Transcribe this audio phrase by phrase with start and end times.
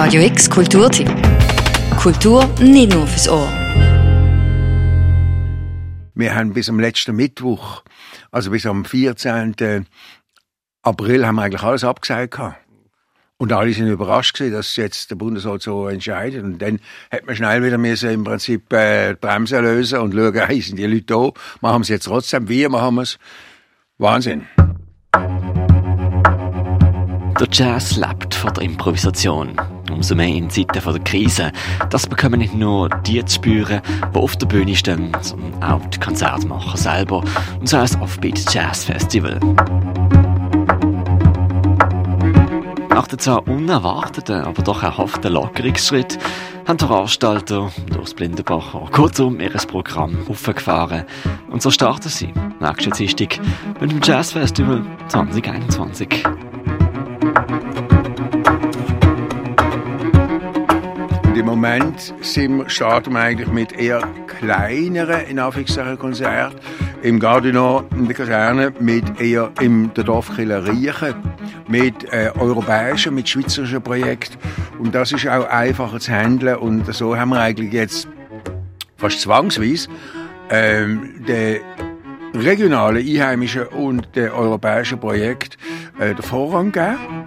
[0.00, 1.10] Radio X Kulturtipp.
[1.96, 3.48] Kultur nicht nur fürs Ohr.
[6.14, 7.82] Wir haben bis am letzten Mittwoch,
[8.30, 9.86] also bis am 14.
[10.82, 12.34] April, haben wir eigentlich alles abgesagt.
[12.34, 12.58] Gehabt.
[13.38, 16.44] Und alle sind überrascht gewesen, dass jetzt der Bundesrat so entscheidet.
[16.44, 16.78] Und dann
[17.10, 20.76] hat man schnell wieder müssen im Prinzip äh, die Bremse lösen und schauen, hey, sind
[20.76, 21.32] die Leute da?
[21.60, 22.48] Machen wir es jetzt trotzdem?
[22.48, 23.18] Wie machen wir es?
[23.98, 24.46] Wahnsinn.
[27.40, 29.56] Der Jazz lebt von der Improvisation.
[29.90, 31.52] Umso mehr in Zeiten der Krise.
[31.90, 33.80] Das bekommen nicht nur die zu spüren,
[34.14, 37.24] die auf der Bühne stehen, sondern auch die Konzertmacher selber.
[37.58, 39.38] Und so ein Offbeat Jazz Festival.
[42.90, 46.18] Nach den zwar unerwarteten, aber doch erhofften Lockerungsschritt
[46.66, 51.04] haben die Veranstalter durchs Blindenbacher kurzum ihr Programm aufgefahren.
[51.48, 53.38] Und so starten sie nächste Dienstag
[53.80, 56.24] mit dem Jazz Festival 2021.
[61.60, 66.56] Moment sind, starten wir eigentlich mit eher kleineren, in Anführungszeichen, Konzerten.
[67.02, 71.16] Im Gardino, in der Kaserne, mit eher im der Dorfkirche Riechen,
[71.66, 74.38] mit äh, europäischen, mit schweizerischen Projekten.
[74.78, 76.58] Und das ist auch einfacher zu handeln.
[76.58, 78.06] Und so haben wir eigentlich jetzt
[78.96, 79.88] fast zwangsweise
[80.50, 81.58] ähm, den
[82.34, 85.58] regionalen, einheimischen und den europäischen Projekt
[85.98, 87.26] äh, den Vorrang gegeben.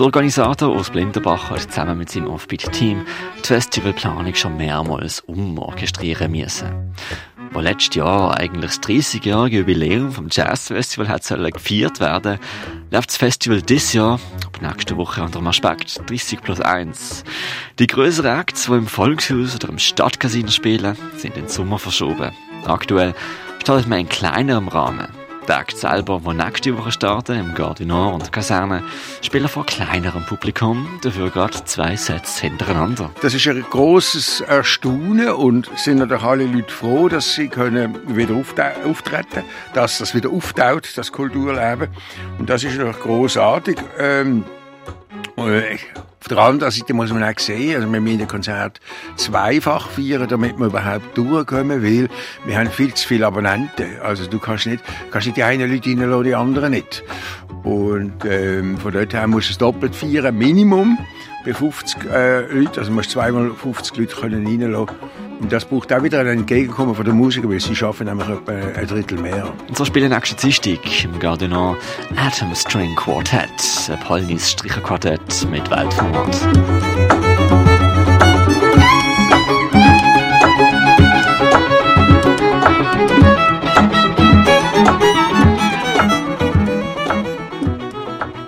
[0.00, 3.04] Der Organisator aus Blindenbach hat zusammen mit seinem Offbeat-Team
[3.36, 6.94] die Festivalplanung schon mehrmals umorchestrieren müssen.
[7.52, 12.38] Wo letztes Jahr eigentlich das 30-jährige Jubiläum vom Jazzfestival hat gefeiert werden,
[12.90, 17.24] läuft das Festival dieses Jahr ab nächste Woche unter dem Aspekt 30 plus 1.
[17.78, 22.32] Die größeren Acts, die im Volkshaus oder im Stadtcasino spielen, sind in den Sommer verschoben.
[22.64, 23.12] Aktuell
[23.58, 25.19] startet man in kleinerem Rahmen.
[25.50, 28.84] Der Akt selber, der nächste Woche starten, im Gardinor und der Kaserne,
[29.20, 33.10] spielen vor kleinerem Publikum, dafür gerade zwei Sets hintereinander.
[33.20, 38.36] Das ist ein großes Erstaunen und sind natürlich alle Leute froh, dass sie können wieder
[38.36, 39.42] auftreten
[39.74, 41.88] dass das wieder auftaut, das Kulturleben.
[42.38, 43.76] Und das ist natürlich großartig.
[43.98, 44.44] Ähm,
[46.30, 48.80] der anderen Seite muss man auch sehen, also wir müssen das Konzert
[49.16, 52.08] zweifach feiern, damit wir überhaupt durchkommen, weil
[52.46, 54.00] wir haben viel zu viele Abonnenten.
[54.02, 57.02] Also du kannst nicht, kannst nicht die einen Leute reinlassen, die anderen nicht.
[57.62, 60.98] Und ähm, von dort her musst du es doppelt feiern, Minimum
[61.44, 64.96] bei 50 äh, Leuten, also musst zweimal 50 Leute können reinlassen.
[65.40, 68.52] Und das braucht auch wieder ein Entgegenkommen von den Musikern, weil sie schaffen nämlich etwa
[68.52, 69.50] ein Drittel mehr.
[69.68, 71.76] Und so spielen nächste Dienstag im Gardenon
[72.16, 73.50] Atom String Quartet,
[73.88, 76.36] ein polnisches Stricherquartett mit Weltformat.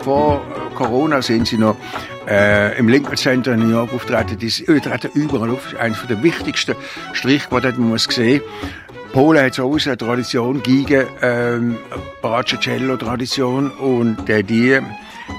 [0.04, 0.42] Vor
[0.74, 1.76] Corona sind sie noch
[2.28, 4.38] äh, im Lincoln Center in New York auftreten.
[4.38, 5.74] Die treten überall auf.
[5.78, 6.74] Eines der wichtigsten
[7.12, 8.42] Strichquartette, man muss sehen.
[9.12, 11.76] Polen hat so eine Tradition, Giga, ähm,
[12.22, 14.80] Bratscello-Tradition und äh, die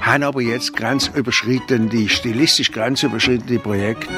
[0.00, 4.08] haben aber jetzt grenzüberschreitende, stilistisch grenzüberschreitende Projekte.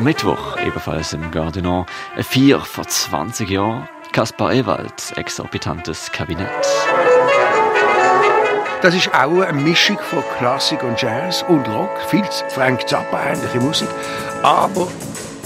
[0.00, 1.84] Mittwoch, ebenfalls im Gardinon,
[2.16, 6.50] ein Vier vor 20 Jahren, Kaspar Ewald, exorbitantes Kabinett.
[8.82, 13.60] Das ist auch eine Mischung von Klassik und Jazz und Rock, viel Frank Zappa ähnliche
[13.60, 13.86] Musik,
[14.42, 14.88] aber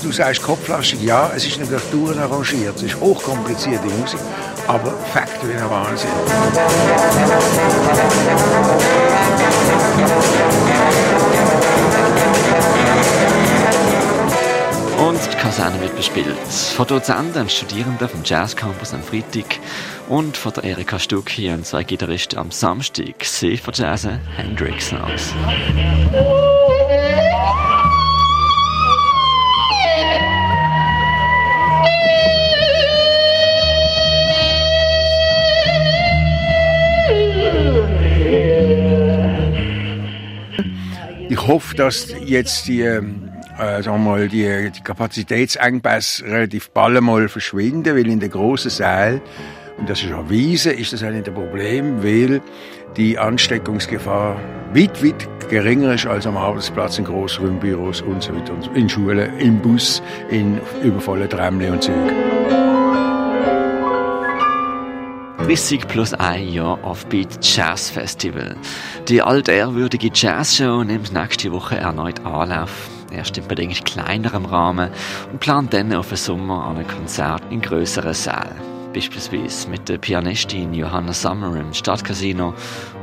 [0.02, 4.20] du sagst kopflaschig, ja, es ist natürlich durcharrangiert, es ist hochkomplizierte Musik,
[4.66, 6.08] aber Fakt wie ein Wahnsinn.
[11.26, 11.31] Und
[15.62, 16.26] Kaserne wird bespielt.
[16.74, 19.60] Von Dozenten und Studierenden vom Jazz Campus am Freitag
[20.08, 23.24] und von der Erika Stucki und zwei Gitarristen am Samstag.
[23.24, 25.32] Sie von Jazzen Hendrix aus.
[41.28, 43.31] Ich hoffe, dass jetzt die ähm,
[43.62, 48.70] äh, sagen wir mal, die, die Kapazitätsengpässe relativ bald mal verschwinden, weil in den grossen
[48.70, 49.20] Sälen,
[49.78, 52.40] und das ist erwiesen, ist das eigentlich ein Problem, weil
[52.96, 54.36] die Ansteckungsgefahr
[54.74, 59.58] weit, weit geringer ist als am Arbeitsplatz, in Großraumbüros und so weiter, in Schulen, im
[59.60, 62.10] Bus, in übervollen Tramle und Zügen.
[65.38, 68.56] 30 plus ein Jahr Offbeat Jazz Festival.
[69.08, 73.01] Die altehrwürdige Jazzshow nimmt nächste Woche erneut Anlauf.
[73.12, 74.90] Erst in bedingt kleinerem Rahmen
[75.30, 78.72] und plant dann auf den Sommer an ein Konzert in größeren Sälen.
[78.92, 82.52] Beispielsweise mit der Pianistin Johanna Summer im Stadtcasino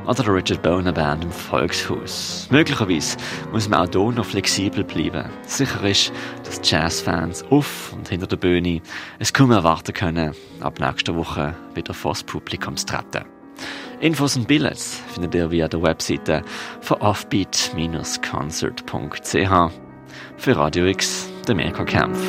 [0.06, 2.48] oder der Richard Boner Band im Volkshaus.
[2.52, 3.18] Möglicherweise
[3.52, 5.30] muss man auch hier noch flexibel bleiben.
[5.48, 6.12] Sicher ist,
[6.44, 8.82] dass Jazzfans auf und hinter der Bühne
[9.18, 13.26] es kaum erwarten können, ab nächster Woche wieder vor das Publikum zu treten.
[14.00, 16.44] Infos und Billets findet ihr via der Webseite
[16.82, 19.89] von offbeat-concert.ch.
[20.38, 22.20] Für Radio X, der Mirko Kempf.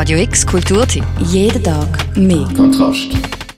[0.00, 1.04] Radio X Kulturtipp.
[1.18, 2.48] Jeden Tag mehr.
[2.56, 3.39] Kontrast.